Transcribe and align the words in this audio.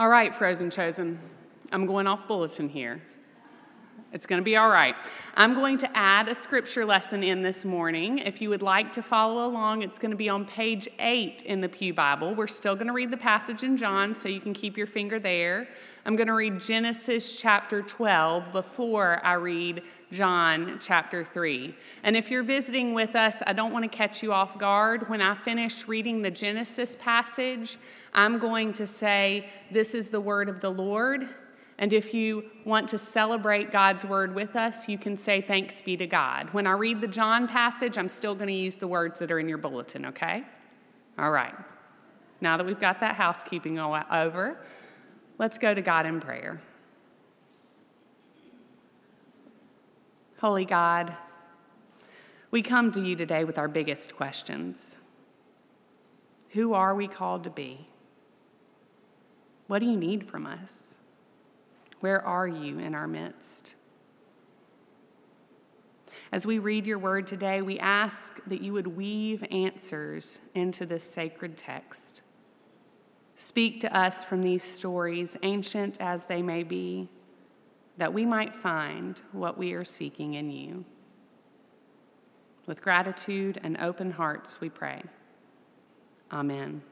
All 0.00 0.08
right, 0.08 0.34
Frozen 0.34 0.70
Chosen, 0.70 1.18
I'm 1.72 1.84
going 1.84 2.06
off 2.06 2.26
bulletin 2.26 2.70
here. 2.70 3.02
It's 4.12 4.26
going 4.26 4.40
to 4.40 4.44
be 4.44 4.56
all 4.56 4.68
right. 4.68 4.96
I'm 5.36 5.54
going 5.54 5.78
to 5.78 5.96
add 5.96 6.26
a 6.26 6.34
scripture 6.34 6.84
lesson 6.84 7.22
in 7.22 7.42
this 7.42 7.64
morning. 7.64 8.18
If 8.18 8.42
you 8.42 8.48
would 8.48 8.60
like 8.60 8.92
to 8.94 9.02
follow 9.02 9.46
along, 9.46 9.82
it's 9.82 10.00
going 10.00 10.10
to 10.10 10.16
be 10.16 10.28
on 10.28 10.44
page 10.44 10.88
8 10.98 11.42
in 11.42 11.60
the 11.60 11.68
Pew 11.68 11.94
Bible. 11.94 12.34
We're 12.34 12.48
still 12.48 12.74
going 12.74 12.88
to 12.88 12.92
read 12.92 13.12
the 13.12 13.16
passage 13.16 13.62
in 13.62 13.76
John, 13.76 14.16
so 14.16 14.28
you 14.28 14.40
can 14.40 14.52
keep 14.52 14.76
your 14.76 14.88
finger 14.88 15.20
there. 15.20 15.68
I'm 16.04 16.16
going 16.16 16.26
to 16.26 16.34
read 16.34 16.58
Genesis 16.58 17.36
chapter 17.36 17.82
12 17.82 18.50
before 18.50 19.24
I 19.24 19.34
read 19.34 19.82
John 20.10 20.78
chapter 20.80 21.24
3. 21.24 21.72
And 22.02 22.16
if 22.16 22.32
you're 22.32 22.42
visiting 22.42 22.94
with 22.94 23.14
us, 23.14 23.42
I 23.46 23.52
don't 23.52 23.72
want 23.72 23.84
to 23.84 23.96
catch 23.96 24.24
you 24.24 24.32
off 24.32 24.58
guard. 24.58 25.08
When 25.08 25.22
I 25.22 25.36
finish 25.36 25.86
reading 25.86 26.20
the 26.22 26.32
Genesis 26.32 26.96
passage, 26.98 27.78
I'm 28.12 28.40
going 28.40 28.72
to 28.72 28.88
say, 28.88 29.48
This 29.70 29.94
is 29.94 30.08
the 30.08 30.20
word 30.20 30.48
of 30.48 30.58
the 30.58 30.70
Lord. 30.70 31.28
And 31.80 31.94
if 31.94 32.12
you 32.12 32.44
want 32.66 32.88
to 32.90 32.98
celebrate 32.98 33.72
God's 33.72 34.04
word 34.04 34.34
with 34.34 34.54
us, 34.54 34.86
you 34.86 34.98
can 34.98 35.16
say, 35.16 35.40
Thanks 35.40 35.80
be 35.80 35.96
to 35.96 36.06
God. 36.06 36.50
When 36.52 36.66
I 36.66 36.72
read 36.72 37.00
the 37.00 37.08
John 37.08 37.48
passage, 37.48 37.96
I'm 37.96 38.10
still 38.10 38.34
going 38.34 38.48
to 38.48 38.54
use 38.54 38.76
the 38.76 38.86
words 38.86 39.18
that 39.18 39.32
are 39.32 39.40
in 39.40 39.48
your 39.48 39.58
bulletin, 39.58 40.04
okay? 40.06 40.44
All 41.18 41.30
right. 41.30 41.54
Now 42.42 42.58
that 42.58 42.66
we've 42.66 42.78
got 42.78 43.00
that 43.00 43.14
housekeeping 43.14 43.78
over, 43.78 44.58
let's 45.38 45.56
go 45.56 45.72
to 45.72 45.80
God 45.80 46.04
in 46.04 46.20
prayer. 46.20 46.60
Holy 50.38 50.66
God, 50.66 51.16
we 52.50 52.60
come 52.60 52.92
to 52.92 53.00
you 53.00 53.16
today 53.16 53.44
with 53.44 53.56
our 53.56 53.68
biggest 53.68 54.14
questions 54.16 54.96
Who 56.50 56.74
are 56.74 56.94
we 56.94 57.08
called 57.08 57.44
to 57.44 57.50
be? 57.50 57.86
What 59.66 59.78
do 59.78 59.86
you 59.86 59.96
need 59.96 60.26
from 60.26 60.46
us? 60.46 60.96
Where 62.00 62.24
are 62.24 62.48
you 62.48 62.78
in 62.78 62.94
our 62.94 63.06
midst? 63.06 63.74
As 66.32 66.46
we 66.46 66.58
read 66.58 66.86
your 66.86 66.98
word 66.98 67.26
today, 67.26 67.60
we 67.60 67.78
ask 67.78 68.40
that 68.46 68.60
you 68.60 68.72
would 68.72 68.86
weave 68.86 69.44
answers 69.50 70.38
into 70.54 70.86
this 70.86 71.04
sacred 71.04 71.56
text. 71.56 72.22
Speak 73.36 73.80
to 73.80 73.96
us 73.96 74.22
from 74.22 74.42
these 74.42 74.62
stories, 74.62 75.36
ancient 75.42 76.00
as 76.00 76.26
they 76.26 76.42
may 76.42 76.62
be, 76.62 77.08
that 77.96 78.12
we 78.12 78.24
might 78.24 78.54
find 78.54 79.20
what 79.32 79.58
we 79.58 79.72
are 79.72 79.84
seeking 79.84 80.34
in 80.34 80.50
you. 80.50 80.84
With 82.66 82.82
gratitude 82.82 83.60
and 83.64 83.76
open 83.78 84.10
hearts, 84.10 84.60
we 84.60 84.68
pray. 84.68 85.02
Amen. 86.32 86.82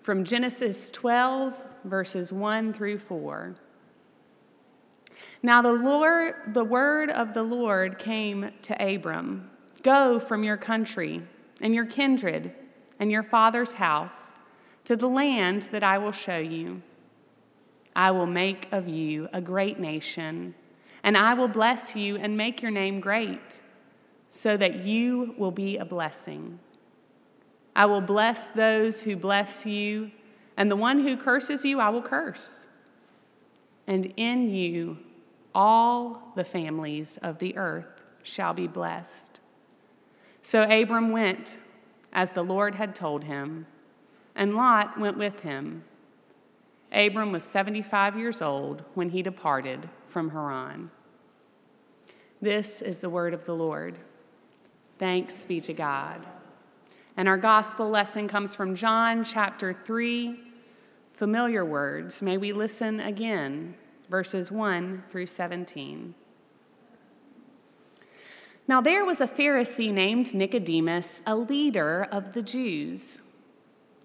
From 0.00 0.22
Genesis 0.22 0.90
12, 0.90 1.60
verses 1.86 2.32
1 2.32 2.72
through 2.72 2.98
4. 2.98 3.56
Now 5.42 5.62
the 5.62 5.72
Lord, 5.72 6.34
the 6.48 6.64
word 6.64 7.10
of 7.10 7.34
the 7.34 7.42
Lord 7.42 7.98
came 7.98 8.50
to 8.62 8.94
Abram 8.94 9.50
Go 9.82 10.18
from 10.18 10.42
your 10.42 10.56
country 10.56 11.22
and 11.60 11.72
your 11.72 11.86
kindred 11.86 12.52
and 12.98 13.10
your 13.10 13.22
father's 13.22 13.74
house 13.74 14.34
to 14.84 14.96
the 14.96 15.08
land 15.08 15.68
that 15.70 15.84
I 15.84 15.98
will 15.98 16.12
show 16.12 16.38
you. 16.38 16.82
I 17.94 18.10
will 18.10 18.26
make 18.26 18.68
of 18.72 18.88
you 18.88 19.28
a 19.32 19.40
great 19.40 19.78
nation, 19.78 20.54
and 21.02 21.16
I 21.16 21.34
will 21.34 21.48
bless 21.48 21.94
you 21.94 22.16
and 22.16 22.36
make 22.36 22.62
your 22.62 22.70
name 22.70 23.00
great, 23.00 23.60
so 24.28 24.56
that 24.56 24.84
you 24.84 25.34
will 25.38 25.50
be 25.50 25.76
a 25.76 25.84
blessing. 25.84 26.58
I 27.74 27.86
will 27.86 28.00
bless 28.00 28.48
those 28.48 29.02
who 29.02 29.16
bless 29.16 29.64
you 29.66 30.10
and 30.56 30.70
the 30.70 30.76
one 30.76 31.02
who 31.02 31.16
curses 31.16 31.64
you, 31.64 31.80
I 31.80 31.88
will 31.90 32.02
curse. 32.02 32.64
And 33.86 34.12
in 34.16 34.50
you, 34.50 34.98
all 35.54 36.32
the 36.34 36.44
families 36.44 37.18
of 37.22 37.38
the 37.38 37.56
earth 37.56 38.02
shall 38.22 38.52
be 38.52 38.66
blessed. 38.66 39.40
So 40.42 40.62
Abram 40.62 41.10
went 41.10 41.56
as 42.12 42.32
the 42.32 42.42
Lord 42.42 42.74
had 42.76 42.94
told 42.94 43.24
him, 43.24 43.66
and 44.34 44.54
Lot 44.54 44.98
went 44.98 45.18
with 45.18 45.40
him. 45.40 45.84
Abram 46.92 47.32
was 47.32 47.42
75 47.42 48.18
years 48.18 48.40
old 48.40 48.82
when 48.94 49.10
he 49.10 49.22
departed 49.22 49.88
from 50.06 50.30
Haran. 50.30 50.90
This 52.40 52.80
is 52.82 52.98
the 52.98 53.10
word 53.10 53.34
of 53.34 53.44
the 53.44 53.54
Lord. 53.54 53.98
Thanks 54.98 55.44
be 55.44 55.60
to 55.62 55.72
God. 55.72 56.26
And 57.16 57.28
our 57.28 57.38
gospel 57.38 57.88
lesson 57.88 58.28
comes 58.28 58.54
from 58.54 58.74
John 58.74 59.24
chapter 59.24 59.74
3, 59.84 60.38
familiar 61.16 61.64
words, 61.64 62.22
may 62.22 62.36
we 62.36 62.52
listen 62.52 63.00
again, 63.00 63.74
verses 64.10 64.52
1 64.52 65.04
through 65.08 65.26
17. 65.26 66.14
Now 68.68 68.82
there 68.82 69.04
was 69.04 69.22
a 69.22 69.26
Pharisee 69.26 69.90
named 69.90 70.34
Nicodemus, 70.34 71.22
a 71.26 71.34
leader 71.34 72.06
of 72.12 72.34
the 72.34 72.42
Jews. 72.42 73.20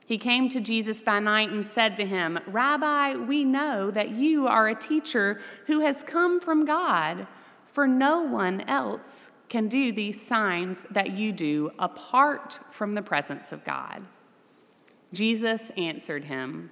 He 0.05 0.17
came 0.17 0.47
to 0.49 0.61
Jesus 0.61 1.03
by 1.03 1.19
night 1.19 1.49
and 1.49 1.67
said 1.67 1.97
to 1.97 2.05
him, 2.05 2.39
Rabbi, 2.47 3.15
we 3.15 3.43
know 3.43 3.91
that 3.91 4.11
you 4.11 4.47
are 4.47 4.69
a 4.69 4.75
teacher 4.75 5.41
who 5.67 5.81
has 5.81 6.03
come 6.03 6.39
from 6.39 6.63
God, 6.63 7.27
for 7.65 7.87
no 7.87 8.21
one 8.21 8.61
else 8.61 9.31
can 9.49 9.67
do 9.67 9.91
these 9.91 10.25
signs 10.25 10.85
that 10.89 11.11
you 11.11 11.33
do 11.33 11.71
apart 11.77 12.59
from 12.71 12.95
the 12.95 13.01
presence 13.01 13.51
of 13.51 13.65
God. 13.65 14.05
Jesus 15.11 15.71
answered 15.71 16.25
him, 16.25 16.71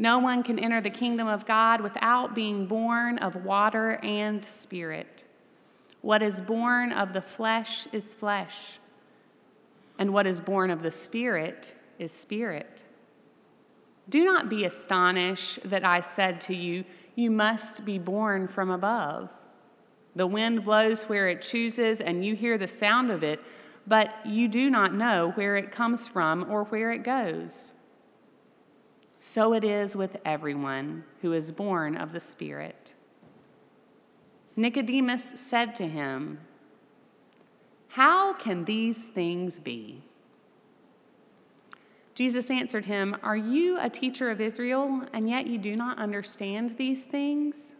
no 0.00 0.18
one 0.18 0.42
can 0.42 0.58
enter 0.58 0.80
the 0.80 0.88
kingdom 0.88 1.28
of 1.28 1.44
God 1.44 1.82
without 1.82 2.34
being 2.34 2.64
born 2.64 3.18
of 3.18 3.44
water 3.44 4.00
and 4.02 4.42
spirit. 4.42 5.24
What 6.00 6.22
is 6.22 6.40
born 6.40 6.90
of 6.90 7.12
the 7.12 7.20
flesh 7.20 7.86
is 7.92 8.14
flesh, 8.14 8.78
and 9.98 10.14
what 10.14 10.26
is 10.26 10.40
born 10.40 10.70
of 10.70 10.82
the 10.82 10.90
spirit 10.90 11.74
is 11.98 12.12
spirit. 12.12 12.82
Do 14.08 14.24
not 14.24 14.48
be 14.48 14.64
astonished 14.64 15.68
that 15.68 15.84
I 15.84 16.00
said 16.00 16.40
to 16.42 16.56
you, 16.56 16.84
You 17.14 17.30
must 17.30 17.84
be 17.84 17.98
born 17.98 18.48
from 18.48 18.70
above. 18.70 19.28
The 20.16 20.26
wind 20.26 20.64
blows 20.64 21.10
where 21.10 21.28
it 21.28 21.42
chooses, 21.42 22.00
and 22.00 22.24
you 22.24 22.34
hear 22.34 22.56
the 22.56 22.66
sound 22.66 23.10
of 23.10 23.22
it, 23.22 23.38
but 23.86 24.14
you 24.24 24.48
do 24.48 24.70
not 24.70 24.94
know 24.94 25.32
where 25.34 25.56
it 25.56 25.70
comes 25.70 26.08
from 26.08 26.50
or 26.50 26.64
where 26.64 26.90
it 26.90 27.02
goes. 27.02 27.72
So 29.20 29.52
it 29.52 29.62
is 29.62 29.94
with 29.94 30.16
everyone 30.24 31.04
who 31.20 31.34
is 31.34 31.52
born 31.52 31.94
of 31.94 32.12
the 32.12 32.20
Spirit. 32.20 32.94
Nicodemus 34.56 35.34
said 35.36 35.74
to 35.76 35.86
him, 35.86 36.40
How 37.88 38.32
can 38.32 38.64
these 38.64 39.04
things 39.04 39.60
be? 39.60 40.02
Jesus 42.14 42.50
answered 42.50 42.86
him, 42.86 43.14
Are 43.22 43.36
you 43.36 43.78
a 43.78 43.90
teacher 43.90 44.30
of 44.30 44.40
Israel, 44.40 45.06
and 45.12 45.28
yet 45.28 45.46
you 45.46 45.58
do 45.58 45.76
not 45.76 45.98
understand 45.98 46.76
these 46.78 47.04
things? 47.04 47.74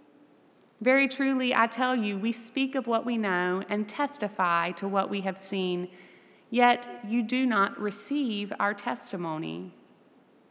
Very 0.82 1.08
truly, 1.08 1.54
I 1.54 1.66
tell 1.66 1.96
you, 1.96 2.18
we 2.18 2.32
speak 2.32 2.74
of 2.74 2.86
what 2.86 3.04
we 3.04 3.16
know 3.16 3.62
and 3.68 3.88
testify 3.88 4.72
to 4.72 4.86
what 4.86 5.10
we 5.10 5.22
have 5.22 5.36
seen, 5.36 5.88
yet 6.50 7.02
you 7.06 7.22
do 7.22 7.44
not 7.46 7.78
receive 7.80 8.52
our 8.60 8.72
testimony. 8.72 9.74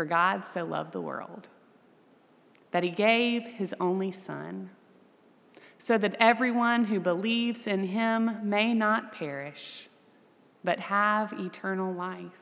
For 0.00 0.06
God 0.06 0.46
so 0.46 0.64
loved 0.64 0.92
the 0.92 1.00
world 1.02 1.50
that 2.70 2.82
he 2.82 2.88
gave 2.88 3.44
his 3.44 3.74
only 3.78 4.10
Son, 4.10 4.70
so 5.76 5.98
that 5.98 6.16
everyone 6.18 6.86
who 6.86 6.98
believes 6.98 7.66
in 7.66 7.84
him 7.84 8.38
may 8.42 8.72
not 8.72 9.12
perish, 9.12 9.90
but 10.64 10.80
have 10.80 11.34
eternal 11.34 11.92
life. 11.92 12.32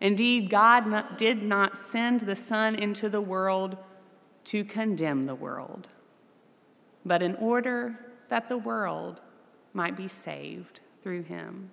Indeed, 0.00 0.48
God 0.48 0.86
not, 0.86 1.18
did 1.18 1.42
not 1.42 1.76
send 1.76 2.20
the 2.20 2.36
Son 2.36 2.76
into 2.76 3.08
the 3.08 3.20
world 3.20 3.76
to 4.44 4.62
condemn 4.62 5.26
the 5.26 5.34
world, 5.34 5.88
but 7.04 7.20
in 7.20 7.34
order 7.34 7.98
that 8.28 8.48
the 8.48 8.58
world 8.58 9.20
might 9.72 9.96
be 9.96 10.06
saved 10.06 10.78
through 11.02 11.24
him. 11.24 11.72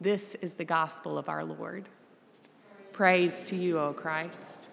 This 0.00 0.36
is 0.36 0.52
the 0.52 0.64
gospel 0.64 1.18
of 1.18 1.28
our 1.28 1.42
Lord. 1.42 1.88
Praise 3.00 3.44
to 3.44 3.56
you, 3.56 3.78
O 3.78 3.94
Christ. 3.94 4.68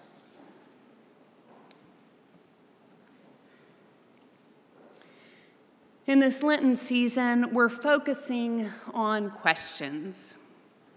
In 6.06 6.20
this 6.20 6.42
Lenten 6.42 6.76
season, 6.76 7.54
we're 7.54 7.70
focusing 7.70 8.68
on 8.92 9.30
questions 9.30 10.36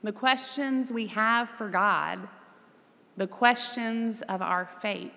the 0.04 0.12
questions 0.12 0.92
we 0.92 1.08
have 1.08 1.48
for 1.48 1.70
God, 1.70 2.28
the 3.16 3.28
questions 3.28 4.22
of 4.24 4.42
our 4.42 4.66
faith, 4.66 5.14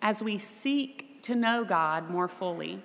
as 0.00 0.22
we 0.22 0.38
seek 0.38 1.20
to 1.22 1.34
know 1.34 1.64
God 1.64 2.08
more 2.08 2.28
fully. 2.28 2.80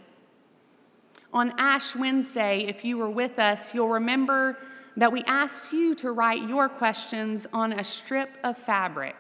On 1.32 1.54
Ash 1.60 1.96
Wednesday, 1.96 2.62
if 2.62 2.84
you 2.84 2.98
were 2.98 3.08
with 3.12 3.38
us, 3.38 3.76
you'll 3.76 3.90
remember 3.90 4.58
that 5.00 5.12
we 5.12 5.24
asked 5.24 5.74
you 5.74 5.96
to 5.96 6.12
write 6.12 6.48
your 6.48 6.70
questions 6.70 7.48
on 7.52 7.74
a 7.74 7.84
strip 7.84 8.38
of 8.44 8.58
fabric. 8.58 9.16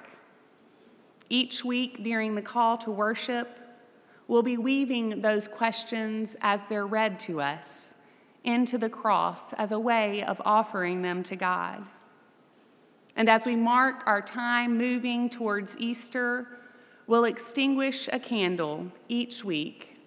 Each 1.29 1.65
week 1.65 2.03
during 2.03 2.35
the 2.35 2.41
call 2.41 2.77
to 2.79 2.91
worship, 2.91 3.59
We'll 4.29 4.43
be 4.43 4.59
weaving 4.59 5.23
those 5.23 5.47
questions 5.47 6.35
as 6.41 6.63
they're 6.65 6.85
read 6.85 7.19
to 7.21 7.41
us 7.41 7.95
into 8.43 8.77
the 8.77 8.87
cross 8.87 9.53
as 9.53 9.71
a 9.71 9.79
way 9.79 10.21
of 10.21 10.39
offering 10.45 11.01
them 11.01 11.23
to 11.23 11.35
God. 11.35 11.83
And 13.15 13.27
as 13.27 13.47
we 13.47 13.55
mark 13.55 14.03
our 14.05 14.21
time 14.21 14.77
moving 14.77 15.31
towards 15.31 15.75
Easter, 15.79 16.59
we'll 17.07 17.23
extinguish 17.23 18.07
a 18.13 18.19
candle 18.19 18.91
each 19.07 19.43
week 19.43 19.99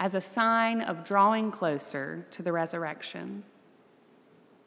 as 0.00 0.16
a 0.16 0.20
sign 0.20 0.80
of 0.80 1.04
drawing 1.04 1.52
closer 1.52 2.26
to 2.32 2.42
the 2.42 2.50
resurrection. 2.50 3.44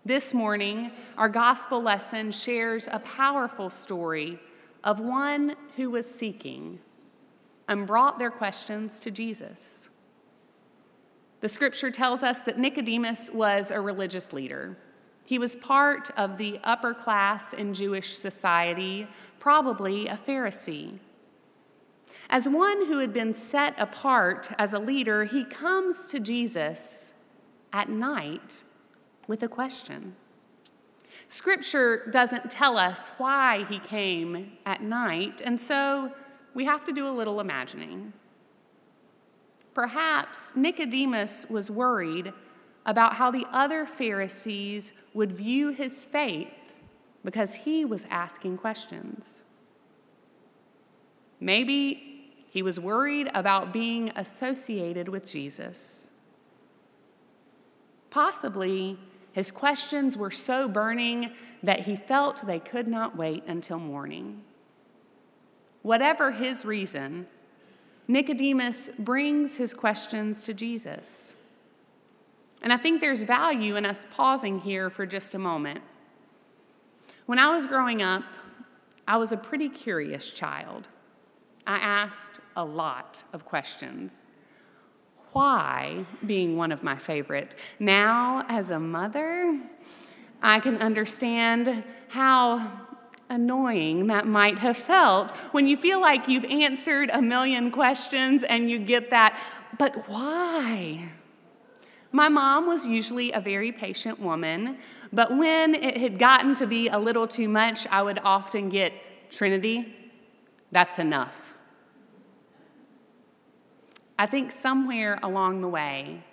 This 0.06 0.34
morning, 0.34 0.92
our 1.18 1.30
gospel 1.30 1.82
lesson 1.82 2.32
shares 2.32 2.90
a 2.92 3.00
powerful 3.00 3.70
story 3.70 4.38
of 4.84 5.00
one 5.00 5.56
who 5.78 5.90
was 5.90 6.14
seeking 6.14 6.80
and 7.70 7.88
brought 7.88 8.20
their 8.20 8.30
questions 8.30 9.00
to 9.00 9.12
Jesus. 9.12 9.88
The 11.40 11.48
scripture 11.48 11.90
tells 11.90 12.22
us 12.22 12.44
that 12.44 12.60
Nicodemus 12.60 13.32
was 13.32 13.72
a 13.72 13.80
religious 13.80 14.34
leader. 14.34 14.78
He 15.24 15.40
was 15.40 15.56
part 15.56 16.12
of 16.18 16.38
the 16.38 16.60
upper 16.66 16.94
class 16.94 17.54
in 17.54 17.74
Jewish 17.74 18.18
society, 18.18 19.08
probably 19.40 20.08
a 20.08 20.18
Pharisee. 20.18 21.00
As 22.30 22.50
one 22.50 22.88
who 22.88 22.98
had 22.98 23.14
been 23.14 23.34
set 23.34 23.74
apart 23.80 24.52
as 24.60 24.74
a 24.74 24.80
leader, 24.80 25.24
he 25.24 25.46
comes 25.46 26.08
to 26.08 26.20
Jesus 26.20 27.14
at 27.72 27.88
night 27.88 28.64
with 29.28 29.44
a 29.44 29.48
question. 29.48 30.16
Scripture 31.28 32.08
doesn't 32.12 32.50
tell 32.50 32.78
us 32.78 33.10
why 33.18 33.66
he 33.70 33.80
came 33.80 34.54
at 34.66 34.82
night, 34.82 35.42
and 35.44 35.60
so 35.60 36.12
we 36.54 36.66
have 36.66 36.86
to 36.86 36.92
do 36.92 37.08
a 37.08 37.12
little 37.12 37.40
imagining. 37.40 38.14
Perhaps 39.74 40.56
Nicodemus 40.56 41.48
was 41.50 41.72
worried 41.72 42.32
about 42.86 43.14
how 43.14 43.32
the 43.32 43.46
other 43.52 43.86
Pharisees 43.86 44.94
would 45.14 45.32
view 45.32 45.70
his 45.70 46.06
faith 46.06 46.50
because 47.24 47.56
he 47.56 47.86
was 47.86 48.06
asking 48.10 48.58
questions. 48.58 49.44
Maybe 51.40 52.46
he 52.50 52.62
was 52.62 52.80
worried 52.80 53.30
about 53.34 53.74
being 53.74 54.12
associated 54.16 55.10
with 55.10 55.28
Jesus. 55.28 56.10
Possibly 58.12 59.00
his 59.34 59.52
questions 59.52 60.16
were 60.16 60.32
so 60.32 60.68
burning 60.70 61.32
that 61.62 61.82
he 61.82 61.96
felt 61.96 62.46
they 62.46 62.60
could 62.60 62.88
not 62.88 63.18
wait 63.18 63.44
until 63.48 63.80
morning. 63.80 64.42
Whatever 65.82 66.32
his 66.32 66.64
reason, 66.64 67.28
Nicodemus 68.08 68.90
brings 69.00 69.58
his 69.58 69.74
questions 69.74 70.44
to 70.44 70.54
Jesus. 70.54 71.34
And 72.62 72.72
I 72.72 72.78
think 72.78 73.02
there's 73.02 73.24
value 73.24 73.76
in 73.76 73.86
us 73.86 74.08
pausing 74.14 74.60
here 74.60 74.90
for 74.90 75.06
just 75.06 75.36
a 75.36 75.40
moment. 75.40 75.82
When 77.26 77.40
I 77.40 77.50
was 77.50 77.66
growing 77.66 78.02
up, 78.02 78.24
I 79.08 79.18
was 79.18 79.32
a 79.32 79.38
pretty 79.38 79.68
curious 79.68 80.30
child. 80.30 80.88
I 81.66 81.78
asked 81.78 82.40
a 82.56 82.64
lot 82.64 83.24
of 83.34 83.46
questions. 83.46 84.28
Why 85.34 86.06
being 86.26 86.56
one 86.56 86.72
of 86.72 86.84
my 86.84 86.96
favorite. 86.96 87.56
Now, 87.80 88.46
as 88.48 88.70
a 88.70 88.80
mother, 88.80 89.60
I 90.42 90.60
can 90.60 90.78
understand 90.78 91.84
how 92.10 92.72
annoying 93.30 94.08
that 94.08 94.28
might 94.28 94.60
have 94.60 94.78
felt 94.78 95.32
when 95.52 95.68
you 95.68 95.76
feel 95.76 96.00
like 96.00 96.28
you've 96.28 96.46
answered 96.46 97.10
a 97.12 97.22
million 97.22 97.72
questions 97.72 98.44
and 98.44 98.70
you 98.70 98.78
get 98.78 99.10
that, 99.10 99.40
but 99.78 100.08
why? 100.08 101.10
My 102.12 102.30
mom 102.30 102.68
was 102.68 102.86
usually 102.86 103.32
a 103.32 103.40
very 103.40 103.72
patient 103.72 104.20
woman, 104.20 104.78
but 105.12 105.36
when 105.36 105.74
it 105.74 105.98
had 105.98 106.20
gotten 106.20 106.54
to 106.56 106.68
be 106.68 106.88
a 106.90 107.00
little 107.00 107.28
too 107.28 107.50
much, 107.50 107.88
I 107.88 108.04
would 108.04 108.20
often 108.24 108.70
get, 108.70 108.94
Trinity, 109.32 109.96
that's 110.72 111.00
enough. 111.00 111.53
I 114.18 114.26
think 114.26 114.52
somewhere 114.52 115.20
along 115.24 115.62
the 115.62 115.68
way, 115.68 116.24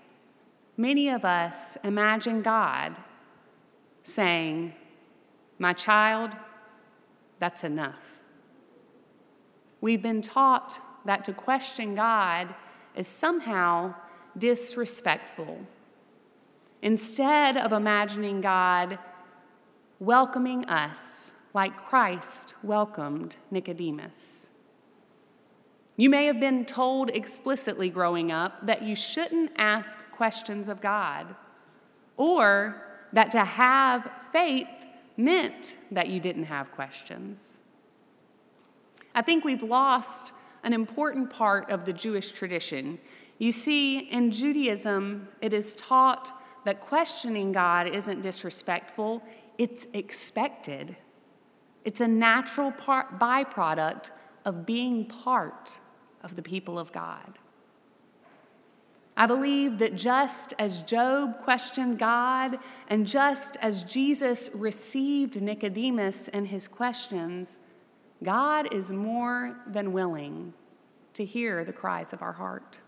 many 0.76 1.08
of 1.08 1.24
us 1.24 1.78
imagine 1.82 2.42
God 2.42 2.96
saying, 4.02 4.74
My 5.58 5.72
child, 5.72 6.32
that's 7.38 7.64
enough. 7.64 8.20
We've 9.80 10.02
been 10.02 10.20
taught 10.20 10.78
that 11.06 11.24
to 11.24 11.32
question 11.32 11.94
God 11.94 12.54
is 12.94 13.06
somehow 13.06 13.94
disrespectful. 14.37 15.60
Instead 16.82 17.56
of 17.56 17.72
imagining 17.72 18.40
God 18.40 18.99
welcoming 19.99 20.66
us 20.66 21.30
like 21.54 21.76
Christ 21.76 22.54
welcomed 22.62 23.37
Nicodemus. 23.50 24.49
You 26.00 26.09
may 26.09 26.25
have 26.25 26.40
been 26.40 26.64
told 26.64 27.11
explicitly 27.11 27.90
growing 27.90 28.33
up 28.33 28.64
that 28.64 28.83
you 28.83 28.97
shouldn't 28.97 29.52
ask 29.59 30.00
questions 30.12 30.66
of 30.66 30.80
God, 30.80 31.26
or 32.16 32.87
that 33.12 33.30
to 33.33 33.45
have 33.45 34.11
faith 34.33 34.66
meant 35.19 35.76
that 35.90 36.09
you 36.09 36.19
didn't 36.19 36.45
have 36.45 36.73
questions. 36.73 37.59
I 39.14 39.21
think 39.21 39.45
we've 39.45 39.62
lost 39.62 40.33
an 40.62 40.73
important 40.73 41.28
part 41.28 41.71
of 41.71 41.85
the 41.85 41.92
Jewish 41.92 42.33
tradition. 42.33 42.99
You 43.37 43.52
see, 43.52 43.99
in 43.99 44.30
Judaism, 44.30 45.28
it 45.42 45.52
is 45.52 45.75
taught 45.75 46.33
that 46.64 46.80
questioning 46.80 47.52
God 47.52 47.87
isn't 47.87 48.23
disrespectful, 48.23 49.23
it's 49.59 49.87
expected. 49.92 50.97
It's 51.85 52.00
a 52.00 52.09
natural 52.09 52.73
part, 52.73 53.19
byproduct 53.19 54.09
of 54.47 54.64
being 54.64 55.04
part 55.04 55.78
of 56.22 56.36
the 56.36 56.42
people 56.42 56.78
of 56.78 56.92
God. 56.92 57.38
I 59.16 59.26
believe 59.26 59.78
that 59.78 59.96
just 59.96 60.54
as 60.58 60.82
Job 60.82 61.42
questioned 61.42 61.98
God, 61.98 62.58
and 62.88 63.06
just 63.06 63.56
as 63.60 63.82
Jesus 63.82 64.50
received 64.54 65.40
Nicodemus 65.42 66.28
and 66.28 66.48
his 66.48 66.66
questions, 66.66 67.58
God 68.22 68.72
is 68.72 68.92
more 68.92 69.58
than 69.66 69.92
willing 69.92 70.54
to 71.14 71.24
hear 71.24 71.64
the 71.64 71.72
cries 71.72 72.12
of 72.12 72.22
our 72.22 72.32
heart. 72.32 72.78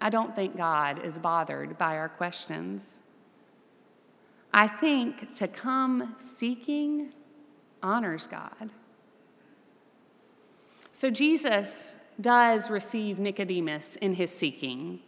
I 0.00 0.10
don't 0.10 0.34
think 0.34 0.56
God 0.56 1.04
is 1.04 1.18
bothered 1.18 1.78
by 1.78 1.96
our 1.96 2.08
questions. 2.08 3.00
I 4.52 4.68
think 4.68 5.34
to 5.36 5.48
come 5.48 6.14
seeking 6.18 7.12
honors 7.82 8.26
God. 8.26 8.70
So 11.02 11.10
Jesus 11.10 11.96
does 12.20 12.70
receive 12.70 13.18
Nicodemus 13.18 13.96
in 13.96 14.14
his 14.14 14.30
seeking, 14.30 15.00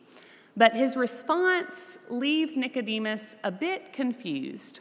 but 0.56 0.74
his 0.74 0.96
response 0.96 1.98
leaves 2.08 2.56
Nicodemus 2.56 3.36
a 3.44 3.52
bit 3.52 3.92
confused. 3.92 4.80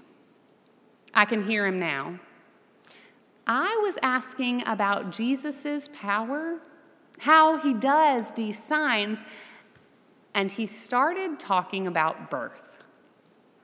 I 1.14 1.26
can 1.26 1.46
hear 1.46 1.68
him 1.68 1.78
now. 1.78 2.20
I 3.46 3.80
was 3.84 3.96
asking 4.02 4.64
about 4.66 5.12
Jesus' 5.12 5.88
power, 5.94 6.58
how 7.20 7.60
he 7.60 7.76
does 7.76 8.32
these 8.32 8.58
signs, 8.58 9.24
and 10.34 10.50
he 10.50 10.66
started 10.66 11.38
talking 11.38 11.86
about 11.86 12.32
birth. 12.32 12.84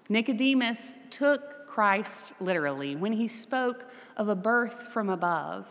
Nicodemus 0.08 1.00
took 1.10 1.66
Christ 1.66 2.34
literally 2.40 2.96
when 2.96 3.14
he 3.14 3.28
spoke 3.28 3.90
of 4.18 4.30
a 4.30 4.36
birth 4.36 4.90
from 4.94 5.10
above, 5.10 5.66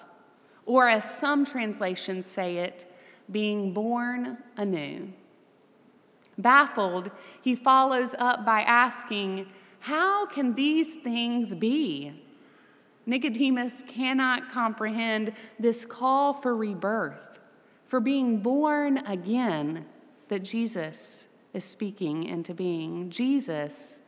or 0.69 0.87
as 0.87 1.19
some 1.19 1.47
translations 1.47 2.27
say 2.27 2.59
it, 2.59 2.85
being 3.33 3.73
born 3.73 4.37
anew. 4.55 5.11
Baffled, 6.37 7.11
he 7.41 7.57
follows 7.57 8.15
up 8.19 8.45
by 8.45 8.61
asking, 8.61 9.47
How 9.81 10.27
can 10.27 10.55
these 10.55 10.93
things 11.03 11.55
be? 11.55 12.23
Nicodemus 13.07 13.83
cannot 13.89 14.53
comprehend 14.53 15.33
this 15.59 15.87
call 15.87 16.35
for 16.35 16.55
rebirth, 16.55 17.41
for 17.87 17.99
being 17.99 18.41
born 18.41 18.99
again 18.99 19.87
that 20.29 20.45
Jesus 20.45 21.29
is 21.55 21.65
speaking 21.65 22.25
into 22.25 22.53
being. 22.53 23.09
Jesus 23.09 24.01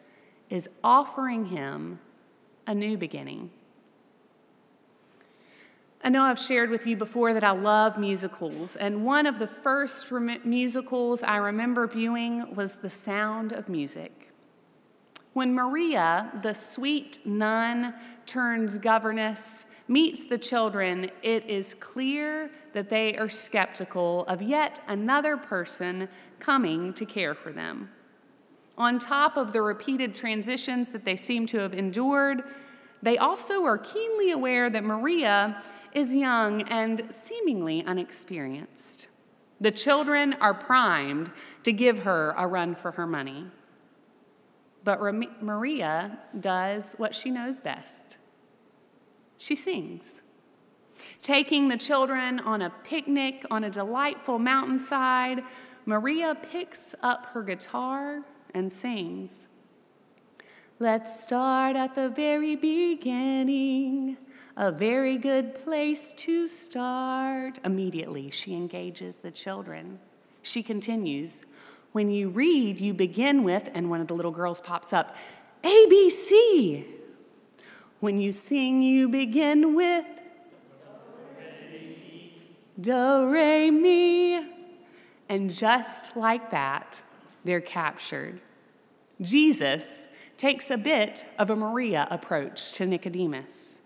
is 0.51 0.69
offering 0.85 1.47
him 1.47 2.01
a 2.67 2.75
new 2.75 2.99
beginning. 2.99 3.51
I 6.03 6.09
know 6.09 6.23
I've 6.23 6.41
shared 6.41 6.71
with 6.71 6.87
you 6.87 6.97
before 6.97 7.35
that 7.35 7.45
I 7.45 7.51
love 7.51 7.99
musicals, 7.99 8.75
and 8.75 9.05
one 9.05 9.27
of 9.27 9.39
the 9.39 9.47
first 9.47 10.11
rem- 10.11 10.41
musicals 10.45 11.23
I 11.23 11.37
remember 11.37 11.87
viewing 11.87 12.55
was 12.55 12.77
The 12.77 12.89
Sound 12.89 13.53
of 13.53 13.69
Music. 13.69 14.33
When 15.35 15.55
Maria, 15.55 16.33
the 16.41 16.55
sweet 16.55 17.19
nun 17.27 17.93
turns 18.25 18.79
governess, 18.79 19.67
meets 19.89 20.25
the 20.25 20.39
children, 20.39 21.11
it 21.23 21.45
is 21.45 21.75
clear 21.75 22.51
that 22.73 22.89
they 22.89 23.19
are 23.19 23.29
skeptical 23.29 24.25
of 24.25 24.41
yet 24.41 24.81
another 24.89 25.37
person 25.37 26.09
coming 26.39 26.95
to 26.95 27.05
care 27.05 27.35
for 27.35 27.53
them. 27.53 27.91
On 28.79 28.99
top 28.99 29.37
of 29.37 29.53
the 29.53 29.61
repeated 29.61 30.15
transitions 30.15 30.89
that 30.89 31.05
they 31.05 31.17
seem 31.17 31.45
to 31.49 31.59
have 31.59 31.75
endured, 31.75 32.43
they 33.03 33.19
also 33.19 33.65
are 33.65 33.79
keenly 33.79 34.31
aware 34.31 34.71
that 34.71 34.85
Maria 34.85 35.63
is 35.95 36.15
young 36.15 36.63
and 36.63 37.03
seemingly 37.11 37.85
unexperienced. 37.85 39.09
The 39.61 39.71
children 39.71 40.35
are 40.41 40.55
primed 40.55 41.31
to 41.65 41.73
give 41.73 42.01
her 42.01 42.35
a 42.37 42.47
run 42.47 42.75
for 42.75 42.93
her 42.93 43.07
money. 43.07 43.47
But 44.83 45.01
Maria 45.43 46.19
does 46.39 46.95
what 46.97 47.15
she 47.15 47.31
knows 47.31 47.61
best 47.61 48.17
she 49.41 49.57
sings. 49.57 50.21
Taking 51.23 51.69
the 51.69 51.77
children 51.79 52.41
on 52.41 52.61
a 52.61 52.71
picnic 52.85 53.45
on 53.51 53.65
a 53.65 53.71
delightful 53.71 54.39
mountainside, 54.39 55.43
Maria 55.87 56.37
picks 56.53 56.95
up 57.03 57.27
her 57.33 57.43
guitar 57.43 58.21
and 58.55 58.71
sings. 58.71 59.47
Let's 60.79 61.23
start 61.23 61.75
at 61.75 61.95
the 61.95 62.11
very 62.11 62.55
beginning 62.55 64.19
a 64.57 64.73
very 64.73 65.17
good 65.17 65.55
place 65.55 66.13
to 66.15 66.47
start. 66.47 67.59
Immediately, 67.65 68.31
she 68.31 68.55
engages 68.55 69.17
the 69.17 69.31
children. 69.31 69.99
She 70.43 70.63
continues, 70.63 71.45
When 71.93 72.11
you 72.11 72.31
read, 72.31 72.81
you 72.81 72.95
begin 72.95 73.45
with, 73.45 73.71
and 73.75 73.91
one 73.91 74.01
of 74.01 74.09
the 74.09 74.15
little 74.15 74.31
girls 74.31 74.61
pops 74.61 74.93
up, 74.93 75.17
ABC. 75.63 76.85
When 78.01 78.19
you 78.19 78.33
sing, 78.33 78.83
you 78.83 79.09
begin 79.09 79.75
with, 79.75 80.07
Do, 82.81 83.29
re, 83.29 83.71
mi. 83.71 84.47
And 85.29 85.53
just 85.53 86.17
like 86.17 86.51
that, 86.51 87.03
they're 87.45 87.61
captured. 87.61 88.41
Jesus 89.21 90.09
takes 90.37 90.71
a 90.71 90.79
bit 90.79 91.27
of 91.39 91.51
a 91.51 91.57
Maria 91.57 92.09
approach 92.11 92.73
to 92.73 92.87
Nicodemus. 92.87 93.81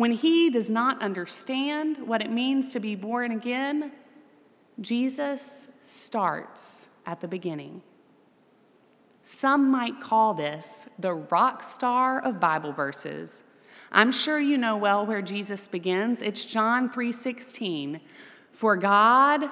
When 0.00 0.12
he 0.12 0.48
does 0.48 0.70
not 0.70 1.02
understand 1.02 1.98
what 2.08 2.22
it 2.22 2.30
means 2.30 2.72
to 2.72 2.80
be 2.80 2.94
born 2.94 3.32
again, 3.32 3.92
Jesus 4.80 5.68
starts 5.82 6.88
at 7.04 7.20
the 7.20 7.28
beginning. 7.28 7.82
Some 9.22 9.70
might 9.70 10.00
call 10.00 10.32
this 10.32 10.88
the 10.98 11.12
rock 11.12 11.62
star 11.62 12.18
of 12.18 12.40
Bible 12.40 12.72
verses. 12.72 13.44
I'm 13.92 14.10
sure 14.10 14.40
you 14.40 14.56
know 14.56 14.74
well 14.74 15.04
where 15.04 15.20
Jesus 15.20 15.68
begins. 15.68 16.22
It's 16.22 16.46
John 16.46 16.88
3:16. 16.88 18.00
For 18.50 18.76
God 18.76 19.50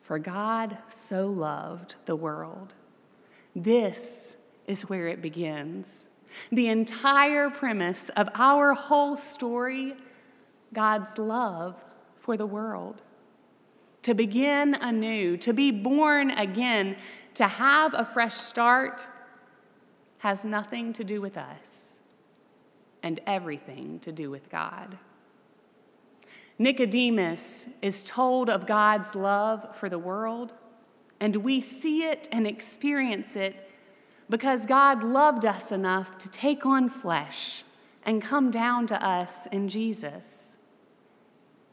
for 0.00 0.20
God 0.20 0.78
so 0.86 1.26
loved 1.26 1.96
the 2.04 2.14
world. 2.14 2.74
This 3.56 4.36
is 4.68 4.82
where 4.82 5.08
it 5.08 5.20
begins. 5.20 6.06
The 6.50 6.68
entire 6.68 7.50
premise 7.50 8.08
of 8.10 8.28
our 8.34 8.74
whole 8.74 9.16
story 9.16 9.94
God's 10.72 11.16
love 11.18 11.82
for 12.18 12.36
the 12.36 12.46
world. 12.46 13.02
To 14.02 14.14
begin 14.14 14.74
anew, 14.74 15.36
to 15.38 15.52
be 15.52 15.70
born 15.70 16.30
again, 16.30 16.96
to 17.34 17.46
have 17.46 17.94
a 17.94 18.04
fresh 18.04 18.34
start 18.34 19.08
has 20.18 20.44
nothing 20.44 20.92
to 20.92 21.04
do 21.04 21.20
with 21.20 21.36
us 21.36 21.98
and 23.02 23.20
everything 23.26 23.98
to 24.00 24.12
do 24.12 24.30
with 24.30 24.50
God. 24.50 24.98
Nicodemus 26.58 27.66
is 27.82 28.02
told 28.02 28.48
of 28.48 28.66
God's 28.66 29.14
love 29.14 29.76
for 29.76 29.88
the 29.88 29.98
world, 29.98 30.54
and 31.20 31.36
we 31.36 31.60
see 31.60 32.04
it 32.04 32.28
and 32.32 32.46
experience 32.46 33.36
it 33.36 33.65
because 34.28 34.66
God 34.66 35.04
loved 35.04 35.44
us 35.44 35.70
enough 35.70 36.18
to 36.18 36.28
take 36.28 36.66
on 36.66 36.88
flesh 36.88 37.64
and 38.04 38.22
come 38.22 38.50
down 38.50 38.86
to 38.88 39.04
us 39.04 39.46
in 39.46 39.68
Jesus. 39.68 40.56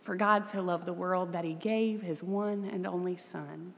For 0.01 0.15
God 0.15 0.45
so 0.45 0.61
loved 0.61 0.85
the 0.85 0.93
world 0.93 1.31
that 1.31 1.45
he 1.45 1.53
gave 1.53 2.01
his 2.01 2.21
one 2.21 2.69
and 2.71 2.85
only 2.85 3.17
Son. 3.17 3.73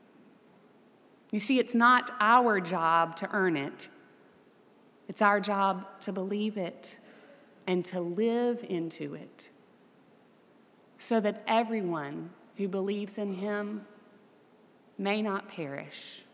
You 1.32 1.40
see, 1.40 1.60
it's 1.60 1.76
not 1.76 2.12
our 2.20 2.60
job 2.60 3.16
to 3.18 3.30
earn 3.32 3.58
it, 3.58 3.90
it's 5.08 5.22
our 5.22 5.40
job 5.40 5.86
to 6.02 6.12
believe 6.12 6.58
it 6.58 6.98
and 7.68 7.84
to 7.86 8.00
live 8.00 8.66
into 8.68 9.16
it 9.16 9.50
so 10.98 11.20
that 11.20 11.44
everyone 11.48 12.30
who 12.58 12.68
believes 12.68 13.18
in 13.18 13.34
him 13.34 13.86
may 14.98 15.22
not 15.22 15.50
perish 15.50 16.25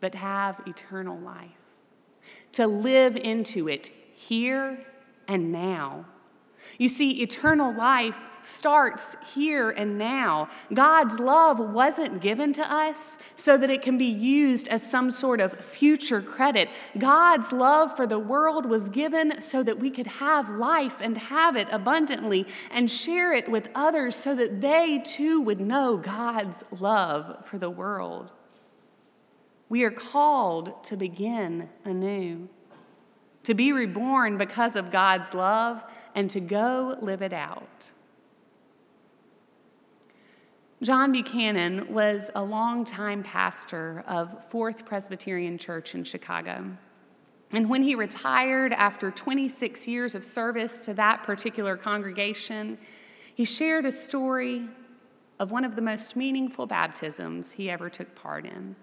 but 0.00 0.14
have 0.14 0.60
eternal 0.66 1.18
life. 1.18 1.50
To 2.52 2.66
live 2.66 3.16
into 3.16 3.68
it 3.68 3.90
here 4.14 4.84
and 5.28 5.52
now. 5.52 6.06
You 6.78 6.88
see, 6.88 7.22
eternal 7.22 7.74
life 7.74 8.16
starts 8.42 9.16
here 9.34 9.70
and 9.70 9.98
now. 9.98 10.48
God's 10.72 11.18
love 11.18 11.58
wasn't 11.58 12.20
given 12.20 12.52
to 12.54 12.72
us 12.72 13.18
so 13.36 13.56
that 13.56 13.70
it 13.70 13.82
can 13.82 13.98
be 13.98 14.06
used 14.06 14.68
as 14.68 14.88
some 14.88 15.10
sort 15.10 15.40
of 15.40 15.52
future 15.52 16.22
credit. 16.22 16.68
God's 16.98 17.52
love 17.52 17.94
for 17.96 18.06
the 18.06 18.18
world 18.18 18.66
was 18.66 18.88
given 18.88 19.40
so 19.40 19.62
that 19.62 19.78
we 19.78 19.90
could 19.90 20.06
have 20.06 20.50
life 20.50 21.00
and 21.00 21.16
have 21.18 21.56
it 21.56 21.68
abundantly 21.70 22.46
and 22.70 22.90
share 22.90 23.32
it 23.32 23.48
with 23.48 23.68
others 23.74 24.16
so 24.16 24.34
that 24.34 24.60
they 24.60 25.00
too 25.04 25.40
would 25.40 25.60
know 25.60 25.96
God's 25.96 26.64
love 26.70 27.44
for 27.44 27.58
the 27.58 27.70
world. 27.70 28.32
We 29.70 29.84
are 29.84 29.90
called 29.90 30.82
to 30.84 30.96
begin 30.96 31.70
anew, 31.84 32.48
to 33.44 33.54
be 33.54 33.72
reborn 33.72 34.36
because 34.36 34.74
of 34.74 34.90
God's 34.90 35.32
love, 35.32 35.84
and 36.14 36.28
to 36.30 36.40
go 36.40 36.98
live 37.00 37.22
it 37.22 37.32
out. 37.32 37.86
John 40.82 41.12
Buchanan 41.12 41.92
was 41.92 42.30
a 42.34 42.42
longtime 42.42 43.22
pastor 43.22 44.02
of 44.08 44.42
Fourth 44.48 44.84
Presbyterian 44.84 45.56
Church 45.56 45.94
in 45.94 46.02
Chicago. 46.02 46.66
And 47.52 47.70
when 47.70 47.82
he 47.82 47.94
retired 47.94 48.72
after 48.72 49.12
26 49.12 49.86
years 49.86 50.16
of 50.16 50.24
service 50.24 50.80
to 50.80 50.94
that 50.94 51.22
particular 51.22 51.76
congregation, 51.76 52.76
he 53.36 53.44
shared 53.44 53.84
a 53.84 53.92
story 53.92 54.68
of 55.38 55.52
one 55.52 55.64
of 55.64 55.76
the 55.76 55.82
most 55.82 56.16
meaningful 56.16 56.66
baptisms 56.66 57.52
he 57.52 57.70
ever 57.70 57.88
took 57.88 58.14
part 58.16 58.44
in. 58.44 58.74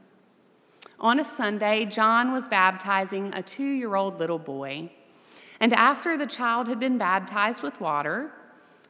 On 1.00 1.20
a 1.20 1.26
Sunday, 1.26 1.86
John 1.86 2.32
was 2.32 2.48
baptizing 2.48 3.34
a 3.34 3.44
two 3.44 3.64
year 3.64 3.96
old 3.96 4.20
little 4.20 4.40
boy. 4.40 4.92
And 5.60 5.74
after 5.74 6.18
the 6.18 6.26
child 6.26 6.68
had 6.68 6.80
been 6.80 6.98
baptized 6.98 7.62
with 7.62 7.80
water, 7.80 8.32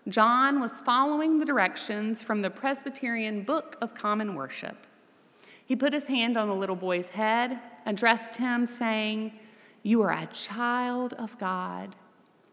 John 0.08 0.62
was 0.62 0.80
following 0.82 1.40
the 1.40 1.46
directions 1.46 2.24
from 2.24 2.42
the 2.42 2.50
Presbyterian 2.50 3.44
Book 3.44 3.78
of 3.82 3.94
Common 3.94 4.36
Worship. 4.36 4.88
He 5.66 5.76
put 5.76 5.92
his 5.92 6.08
hand 6.08 6.38
on 6.38 6.48
the 6.48 6.56
little 6.56 6.78
boy's 6.78 7.10
head, 7.10 7.60
addressed 7.86 8.38
him, 8.38 8.66
saying, 8.66 9.34
You 9.84 10.02
are 10.04 10.12
a 10.12 10.28
child 10.28 11.14
of 11.14 11.38
God. 11.38 11.96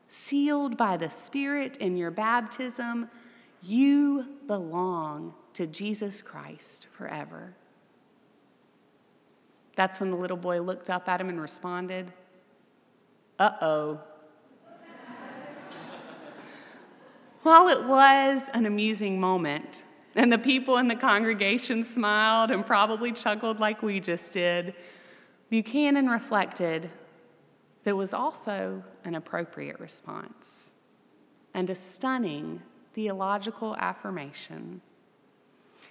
sealed 0.08 0.76
by 0.76 0.96
the 0.96 1.10
Spirit 1.10 1.76
in 1.78 1.96
your 1.96 2.10
baptism, 2.10 3.08
you 3.62 4.26
belong 4.46 5.34
to 5.52 5.66
Jesus 5.66 6.22
Christ 6.22 6.86
forever. 6.92 7.54
That's 9.76 10.00
when 10.00 10.10
the 10.10 10.16
little 10.16 10.36
boy 10.36 10.60
looked 10.60 10.90
up 10.90 11.08
at 11.08 11.20
him 11.20 11.28
and 11.28 11.40
responded, 11.40 12.12
Uh 13.38 13.50
oh. 13.60 14.00
While 17.42 17.68
it 17.68 17.84
was 17.84 18.48
an 18.54 18.64
amusing 18.64 19.20
moment, 19.20 19.82
and 20.14 20.32
the 20.32 20.38
people 20.38 20.78
in 20.78 20.88
the 20.88 20.96
congregation 20.96 21.82
smiled 21.82 22.50
and 22.50 22.64
probably 22.64 23.12
chuckled 23.12 23.60
like 23.60 23.82
we 23.82 24.00
just 24.00 24.32
did, 24.32 24.74
Buchanan 25.50 26.08
reflected 26.08 26.90
there 27.82 27.96
was 27.96 28.14
also 28.14 28.82
an 29.04 29.14
appropriate 29.14 29.78
response 29.78 30.70
and 31.52 31.68
a 31.68 31.74
stunning 31.74 32.62
theological 32.94 33.76
affirmation. 33.76 34.80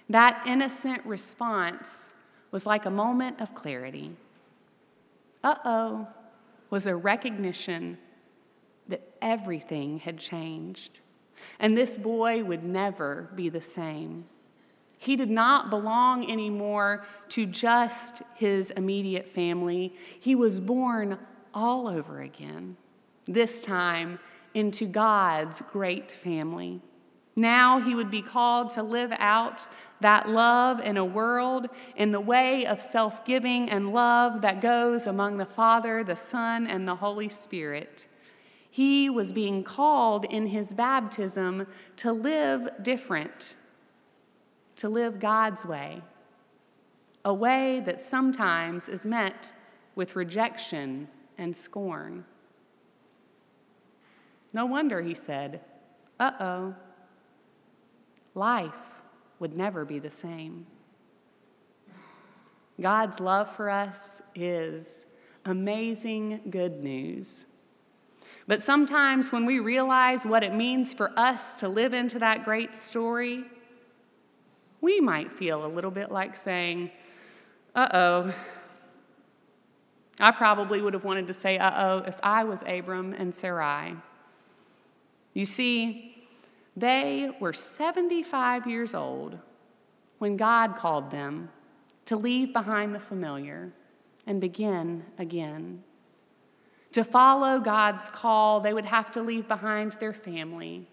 That 0.08 0.42
innocent 0.46 1.06
response 1.06 2.14
was 2.54 2.64
like 2.64 2.86
a 2.86 2.90
moment 2.90 3.40
of 3.40 3.52
clarity. 3.52 4.12
Uh 5.42 5.56
oh, 5.64 6.06
was 6.70 6.86
a 6.86 6.94
recognition 6.94 7.98
that 8.86 9.02
everything 9.20 9.98
had 9.98 10.18
changed, 10.18 11.00
and 11.58 11.76
this 11.76 11.98
boy 11.98 12.44
would 12.44 12.62
never 12.62 13.28
be 13.34 13.48
the 13.48 13.60
same. 13.60 14.24
He 14.98 15.16
did 15.16 15.30
not 15.30 15.68
belong 15.68 16.30
anymore 16.30 17.04
to 17.30 17.44
just 17.44 18.22
his 18.36 18.70
immediate 18.70 19.28
family. 19.28 19.92
He 20.20 20.36
was 20.36 20.60
born 20.60 21.18
all 21.52 21.88
over 21.88 22.20
again, 22.20 22.76
this 23.26 23.62
time 23.62 24.20
into 24.54 24.86
God's 24.86 25.60
great 25.72 26.12
family. 26.12 26.80
Now 27.36 27.80
he 27.80 27.94
would 27.94 28.10
be 28.10 28.22
called 28.22 28.70
to 28.70 28.82
live 28.82 29.12
out 29.18 29.66
that 30.00 30.28
love 30.28 30.80
in 30.80 30.96
a 30.96 31.04
world 31.04 31.68
in 31.96 32.12
the 32.12 32.20
way 32.20 32.66
of 32.66 32.80
self 32.80 33.24
giving 33.24 33.70
and 33.70 33.92
love 33.92 34.42
that 34.42 34.60
goes 34.60 35.06
among 35.06 35.38
the 35.38 35.46
Father, 35.46 36.04
the 36.04 36.16
Son, 36.16 36.66
and 36.66 36.86
the 36.86 36.96
Holy 36.96 37.28
Spirit. 37.28 38.06
He 38.70 39.08
was 39.08 39.32
being 39.32 39.62
called 39.62 40.24
in 40.24 40.48
his 40.48 40.74
baptism 40.74 41.66
to 41.98 42.12
live 42.12 42.68
different, 42.82 43.54
to 44.76 44.88
live 44.88 45.20
God's 45.20 45.64
way, 45.64 46.02
a 47.24 47.32
way 47.32 47.80
that 47.86 48.00
sometimes 48.00 48.88
is 48.88 49.06
met 49.06 49.52
with 49.94 50.16
rejection 50.16 51.08
and 51.38 51.54
scorn. 51.54 52.24
No 54.52 54.66
wonder 54.66 55.02
he 55.02 55.14
said, 55.14 55.60
Uh 56.18 56.32
oh, 56.40 56.74
life 58.34 58.72
would 59.38 59.56
never 59.56 59.84
be 59.84 59.98
the 59.98 60.10
same. 60.10 60.66
God's 62.80 63.20
love 63.20 63.54
for 63.54 63.70
us 63.70 64.20
is 64.34 65.04
amazing 65.44 66.40
good 66.50 66.82
news. 66.82 67.44
But 68.46 68.62
sometimes 68.62 69.32
when 69.32 69.46
we 69.46 69.58
realize 69.58 70.26
what 70.26 70.42
it 70.42 70.54
means 70.54 70.92
for 70.92 71.12
us 71.18 71.54
to 71.56 71.68
live 71.68 71.94
into 71.94 72.18
that 72.18 72.44
great 72.44 72.74
story, 72.74 73.44
we 74.80 75.00
might 75.00 75.32
feel 75.32 75.64
a 75.64 75.68
little 75.68 75.90
bit 75.90 76.10
like 76.10 76.36
saying, 76.36 76.90
uh 77.74 77.88
oh, 77.92 78.34
I 80.20 80.30
probably 80.30 80.82
would 80.82 80.94
have 80.94 81.04
wanted 81.04 81.26
to 81.28 81.34
say, 81.34 81.58
uh 81.58 81.86
oh, 81.86 81.98
if 82.06 82.18
I 82.22 82.44
was 82.44 82.60
Abram 82.66 83.14
and 83.14 83.34
Sarai. 83.34 83.96
You 85.32 85.44
see, 85.46 86.13
they 86.76 87.30
were 87.40 87.52
75 87.52 88.66
years 88.66 88.94
old 88.94 89.38
when 90.18 90.36
God 90.36 90.76
called 90.76 91.10
them 91.10 91.50
to 92.06 92.16
leave 92.16 92.52
behind 92.52 92.94
the 92.94 93.00
familiar 93.00 93.72
and 94.26 94.40
begin 94.40 95.04
again. 95.18 95.82
To 96.92 97.04
follow 97.04 97.58
God's 97.58 98.08
call, 98.10 98.60
they 98.60 98.72
would 98.72 98.86
have 98.86 99.10
to 99.12 99.22
leave 99.22 99.48
behind 99.48 99.92
their 99.92 100.12
family, 100.12 100.88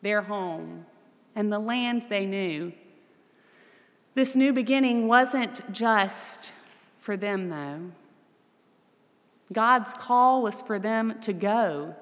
their 0.00 0.22
home, 0.22 0.86
and 1.34 1.52
the 1.52 1.58
land 1.58 2.06
they 2.08 2.26
knew. 2.26 2.72
This 4.14 4.36
new 4.36 4.52
beginning 4.52 5.08
wasn't 5.08 5.72
just 5.72 6.52
for 6.98 7.16
them, 7.16 7.48
though. 7.48 7.90
God's 9.52 9.94
call 9.94 10.42
was 10.42 10.62
for 10.62 10.78
them 10.78 11.20
to 11.20 11.32
go. 11.32 11.96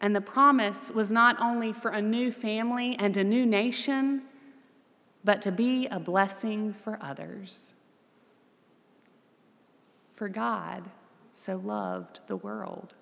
And 0.00 0.14
the 0.14 0.20
promise 0.20 0.90
was 0.90 1.10
not 1.10 1.36
only 1.40 1.72
for 1.72 1.90
a 1.90 2.02
new 2.02 2.30
family 2.30 2.96
and 2.98 3.16
a 3.16 3.24
new 3.24 3.46
nation, 3.46 4.22
but 5.24 5.42
to 5.42 5.50
be 5.50 5.86
a 5.86 5.98
blessing 5.98 6.72
for 6.72 6.98
others. 7.00 7.72
For 10.14 10.28
God 10.28 10.84
so 11.32 11.56
loved 11.56 12.20
the 12.26 12.36
world. 12.36 12.94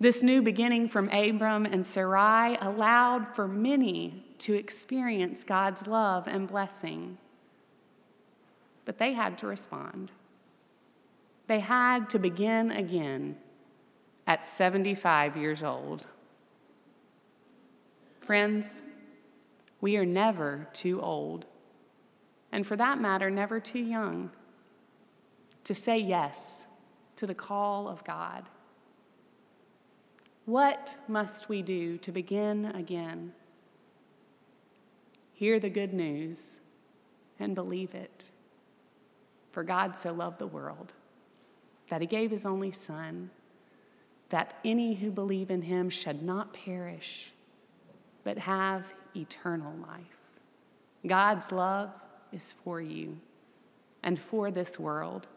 This 0.00 0.22
new 0.22 0.42
beginning 0.42 0.88
from 0.88 1.08
Abram 1.10 1.66
and 1.66 1.86
Sarai 1.86 2.56
allowed 2.60 3.34
for 3.34 3.46
many 3.46 4.24
to 4.38 4.54
experience 4.54 5.44
God's 5.44 5.86
love 5.86 6.26
and 6.26 6.48
blessing. 6.48 7.18
But 8.84 8.98
they 8.98 9.12
had 9.14 9.38
to 9.38 9.46
respond. 9.46 10.12
They 11.46 11.60
had 11.60 12.10
to 12.10 12.18
begin 12.18 12.70
again 12.70 13.36
at 14.26 14.44
75 14.44 15.36
years 15.36 15.62
old. 15.62 16.06
Friends, 18.20 18.80
we 19.80 19.96
are 19.96 20.06
never 20.06 20.66
too 20.72 21.00
old, 21.00 21.44
and 22.50 22.66
for 22.66 22.76
that 22.76 23.00
matter, 23.00 23.30
never 23.30 23.60
too 23.60 23.80
young, 23.80 24.30
to 25.64 25.74
say 25.74 25.98
yes 25.98 26.64
to 27.16 27.26
the 27.26 27.34
call 27.34 27.88
of 27.88 28.02
God. 28.04 28.48
What 30.46 30.96
must 31.08 31.48
we 31.48 31.62
do 31.62 31.98
to 31.98 32.12
begin 32.12 32.66
again? 32.66 33.32
Hear 35.32 35.58
the 35.58 35.70
good 35.70 35.92
news 35.92 36.58
and 37.38 37.54
believe 37.54 37.94
it. 37.94 38.26
For 39.52 39.62
God 39.62 39.96
so 39.96 40.12
loved 40.12 40.38
the 40.38 40.46
world 40.46 40.92
that 41.88 42.00
he 42.00 42.06
gave 42.06 42.30
his 42.30 42.46
only 42.46 42.72
Son, 42.72 43.30
that 44.30 44.58
any 44.64 44.94
who 44.94 45.10
believe 45.10 45.50
in 45.50 45.62
him 45.62 45.90
should 45.90 46.22
not 46.22 46.52
perish, 46.52 47.32
but 48.22 48.38
have 48.38 48.84
eternal 49.14 49.74
life. 49.86 50.18
God's 51.06 51.52
love 51.52 51.90
is 52.32 52.54
for 52.64 52.80
you 52.80 53.18
and 54.02 54.18
for 54.18 54.50
this 54.50 54.78
world. 54.78 55.28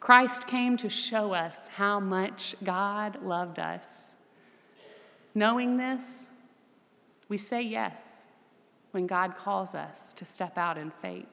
Christ 0.00 0.46
came 0.46 0.76
to 0.78 0.88
show 0.88 1.32
us 1.32 1.68
how 1.68 1.98
much 2.00 2.54
God 2.62 3.22
loved 3.22 3.58
us. 3.58 4.16
Knowing 5.34 5.76
this, 5.76 6.26
we 7.28 7.36
say 7.38 7.62
yes 7.62 8.24
when 8.92 9.06
God 9.06 9.36
calls 9.36 9.74
us 9.74 10.12
to 10.14 10.24
step 10.24 10.56
out 10.56 10.78
in 10.78 10.90
faith. 10.90 11.26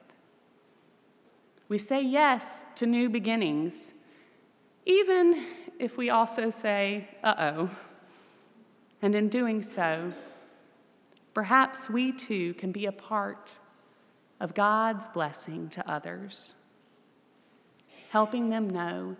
We 1.68 1.78
say 1.78 2.02
yes 2.02 2.66
to 2.76 2.86
new 2.86 3.08
beginnings 3.08 3.92
even 4.86 5.44
if 5.78 5.98
we 5.98 6.08
also 6.08 6.48
say, 6.48 7.08
uh 7.22 7.34
oh. 7.38 7.70
And 9.02 9.14
in 9.14 9.28
doing 9.28 9.62
so, 9.62 10.12
perhaps 11.34 11.90
we 11.90 12.12
too 12.12 12.54
can 12.54 12.72
be 12.72 12.86
a 12.86 12.92
part 12.92 13.58
of 14.40 14.54
God's 14.54 15.08
blessing 15.08 15.68
to 15.70 15.90
others, 15.90 16.54
helping 18.10 18.48
them 18.48 18.70
know 18.70 19.16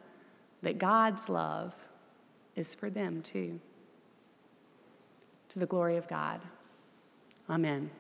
that 0.63 0.79
God's 0.79 1.29
love 1.29 1.75
is 2.55 2.75
for 2.75 2.89
them 2.89 3.21
too. 3.21 3.61
To 5.51 5.59
the 5.59 5.67
glory 5.67 5.97
of 5.97 6.09
God. 6.09 6.41
Amen. 7.49 7.91